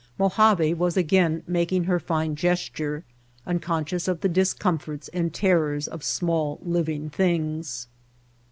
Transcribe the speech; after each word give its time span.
Mojave 0.17 0.73
was 0.73 0.97
again 0.97 1.43
making 1.45 1.83
her 1.83 1.99
fine 1.99 2.35
gesture, 2.35 3.03
unconscious 3.45 4.07
of 4.07 4.21
the 4.21 4.29
discomforts 4.29 5.09
and 5.09 5.31
terrors 5.31 5.87
of 5.87 6.03
small 6.03 6.59
living 6.63 7.11
things. 7.11 7.85